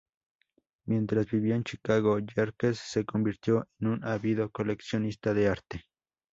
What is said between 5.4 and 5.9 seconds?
arte.